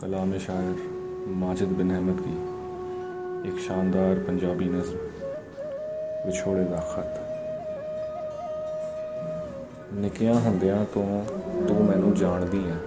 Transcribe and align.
کلام 0.00 0.32
شاعر 0.38 0.76
ماجد 1.38 1.72
بن 1.78 1.90
احمد 1.90 2.20
کی 2.24 2.36
ایک 3.44 3.58
شاندار 3.60 4.14
پنجابی 4.26 4.64
نظم 4.64 4.96
وچھوڑے 6.26 6.62
دا 6.70 6.78
خط۔ 6.80 7.18
نکیاں 9.92 10.34
ہندیاں 10.44 10.84
تو 10.92 11.04
تو 11.68 11.74
مینو 11.74 12.14
جاندی 12.14 12.62
ہے 12.64 12.78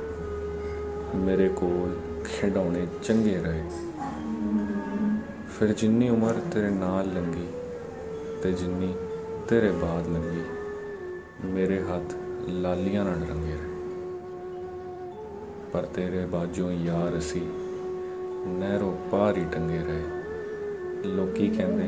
میرے 1.26 1.50
کول 1.56 1.94
کھڈونے 2.24 2.86
چنگے 3.02 3.38
رہے۔ 3.44 3.62
پھر 5.58 5.74
جنی 5.78 6.10
عمر 6.10 6.40
تیرے 6.54 6.70
نال 6.70 7.10
لنگی 7.14 7.48
تے 8.42 8.52
جنی 8.52 8.94
تیرے 9.48 9.72
بعد 9.82 10.08
لنگی، 10.08 10.44
میرے 11.54 11.80
ہاتھ 11.80 12.16
لالیاں 12.50 13.04
نہ 13.04 13.10
رنگے 13.10 13.56
رہے۔ 13.62 13.73
پر 15.74 15.86
تیرے 15.94 16.26
باجوں 16.32 16.72
یار 16.72 17.14
اسی 17.18 17.40
نہرو 18.60 18.94
پار 19.10 19.36
ہی 19.38 19.44
ٹنگے 19.52 19.80
رہے 19.88 20.04
لوکی 21.06 21.48
کہندے 21.58 21.88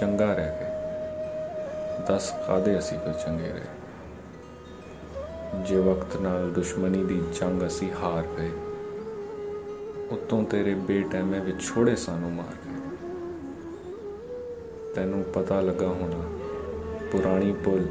چنگا 0.00 0.34
رہ 0.36 0.50
گئے 0.60 2.04
دس 2.08 2.30
قادے 2.46 2.76
اسی 2.76 2.96
پھر 3.04 3.12
چنگے 3.24 3.50
رہے 3.52 3.74
جے 5.64 5.78
وقت 5.86 6.16
نال 6.20 6.52
دشمنی 6.56 7.02
دی 7.04 7.20
جنگ 7.40 7.62
اسی 7.62 7.90
ہار 8.02 8.22
گئے 8.36 8.50
اتوں 10.10 10.44
تیرے 10.50 10.74
بے 10.86 11.02
ٹیمے 11.10 11.40
وچ 11.46 11.62
چھوڑے 11.66 11.96
سانو 11.96 12.28
مار 12.30 12.54
گئے 12.64 12.80
تینوں 14.94 15.22
پتہ 15.32 15.60
لگا 15.64 15.90
ہونا 16.00 16.26
پرانی 17.12 17.52
پل 17.64 17.86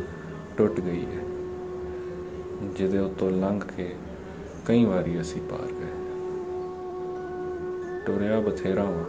ٹوٹ 0.56 0.80
گئی 0.86 1.06
ہے 1.06 1.24
جدے 2.78 2.98
اتوں 3.00 3.30
لنگ 3.42 3.60
کے 3.76 3.94
کئی 4.68 4.86
واری 4.86 5.18
اسی 5.20 5.40
پار 5.50 5.72
گئے 5.80 5.92
ٹوریا 8.06 8.40
بتھیرا 8.46 8.84
وا 8.84 9.04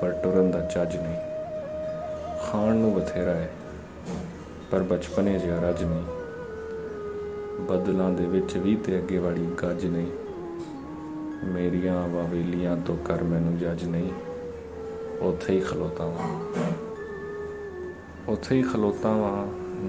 پر 0.00 0.10
ٹرن 0.22 0.52
دا 0.52 0.60
چج 0.74 0.96
نہیں 0.96 2.40
خان 2.40 2.76
نو 2.76 2.90
بتھیرا 2.96 3.36
ہے 3.36 3.48
پر 4.70 4.82
بچپنے 4.88 5.38
جہا 5.38 5.58
رج 5.62 5.82
نہیں 5.82 6.04
بدلاں 7.68 8.10
دے 8.18 8.26
وچ 8.32 8.56
بھی 8.62 8.76
تے 8.84 8.98
اگے 8.98 9.18
والی 9.18 9.46
گج 9.62 9.84
نہیں 9.86 10.10
میریاں 11.52 11.96
واویلیاں 12.12 12.76
تو 12.86 12.96
کر 13.04 13.22
مینو 13.30 13.56
جج 13.60 13.84
نہیں 13.88 14.10
اوتھے 15.20 15.54
ہی 15.54 15.60
کھلوتا 15.68 16.04
وا 16.04 16.30
اوتھے 18.26 18.56
ہی 18.56 18.62
کھلوتا 18.70 19.16
وا 19.16 19.34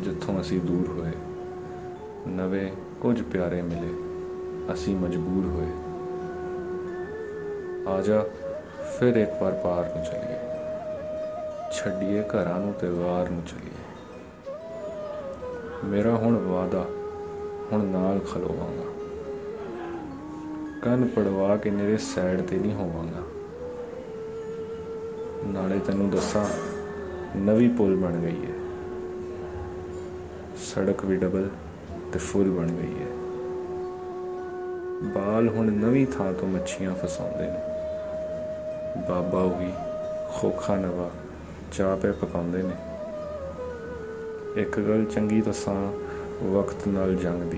جتھوں 0.05 0.39
اسی 0.39 0.59
دور 0.67 0.89
ہوئے 0.89 1.11
نوے 2.35 2.69
کچھ 2.99 3.23
پیارے 3.31 3.61
ملے 3.61 4.06
اسی 4.69 4.95
مجبور 4.95 5.45
ہوئے۔ 5.45 5.67
آجا 7.85 8.19
پھر 8.99 9.15
ایک 9.15 9.29
بار 9.39 9.51
پار 9.63 9.83
نو 9.95 10.03
چلیے۔ 10.03 10.37
چھڈیے 11.71 12.23
گھرانو 12.31 12.71
تے 12.79 12.87
غار 12.87 13.31
نو 13.31 13.39
چلیے۔ 13.49 13.77
میرا 15.83 16.15
ہن 16.15 16.35
وعدہ 16.35 16.83
ہن 17.71 17.85
نال 17.85 18.19
کھلواں 18.31 18.77
گا۔ 18.77 18.91
کن 20.83 21.07
پڑوا 21.13 21.55
کے 21.55 21.69
میرے 21.69 21.97
سائڈ 21.97 22.41
تے 22.49 22.55
نہیں 22.55 22.73
ہوواں 22.73 23.05
گا۔ 23.05 23.21
نالے 25.45 25.77
تینوں 25.85 26.09
دساں، 26.13 26.45
نوی 27.35 27.69
پل 27.77 27.95
بن 27.95 28.21
گئی 28.21 28.41
ہے۔ 28.47 28.57
سڑک 30.57 31.05
بھی 31.05 31.15
ڈبل 31.15 31.47
تے 32.11 32.19
فل 32.19 32.49
بن 32.57 32.67
گئی 32.67 32.93
ہے 34.97 35.09
بال 35.13 35.47
ہن 35.47 35.73
نوی 35.81 36.05
تھان 36.05 36.33
تو 36.39 36.47
مچھیاں 36.47 36.93
فساؤندے 37.01 37.45
نے 37.45 39.01
بابا 39.07 39.41
ہوئی 39.41 39.71
خوکھا 40.29 40.75
نوا 40.75 41.07
چاہ 41.71 41.95
پہ 42.01 42.11
پکاؤندے 42.19 42.61
نے 42.61 42.73
ایک 44.55 44.77
گل 44.77 45.03
چنگی 45.13 45.41
دساں 45.41 45.91
وقت 46.43 46.87
نال 46.87 47.15
جنگ 47.23 47.49
دی 47.51 47.57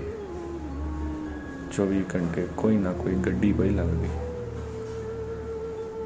چوبی 1.70 2.02
گھنٹے 2.12 2.44
کوئی 2.54 2.76
نہ 2.76 2.88
کوئی 2.98 3.14
گڈی 3.26 3.52
پئی 3.58 3.70
لگدی 3.70 4.08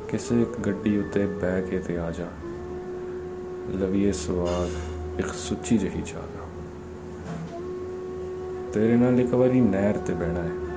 کسے 0.06 0.42
گڈی 0.66 0.96
اتے 0.98 1.26
بہ 1.40 1.60
کے 1.70 1.78
تے 1.86 1.98
آ 1.98 2.10
جا 2.10 2.28
لویے 3.68 4.12
سواد 4.12 4.76
ایک 5.16 5.34
سچی 5.36 5.78
جہی 5.78 6.02
جاگا 6.06 6.46
تیرے 8.72 8.96
نال 8.96 9.18
ایک 9.18 9.34
واری 9.34 9.60
نہر 9.60 9.98
تے 10.04 10.12
بہنا 10.18 10.44
ہے 10.44 10.73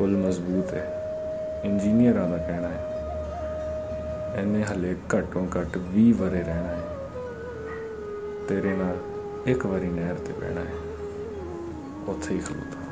پل 0.00 0.16
مضبوط 0.16 0.74
ہے۔ 0.74 0.84
انجینئراں 1.62 2.28
دا 2.28 2.36
کہنا 2.36 2.68
ہے۔ 2.68 2.84
اینے 4.34 4.62
ہلے 4.70 4.94
گھٹوں 5.10 5.46
گھٹ 5.54 5.78
بھی 5.90 6.12
ورے 6.20 6.42
رہنا 6.46 6.76
ہے۔ 6.76 7.06
تیرے 8.48 8.76
نال 8.76 8.96
ایک 9.44 9.66
واری 9.66 9.88
نہر 9.88 10.14
تے 10.24 10.32
بہنا 10.40 10.60
ہے۔ 10.60 10.78
اوتھے 12.06 12.34
ہی 12.34 12.40
کھلوتا۔ 12.40 12.89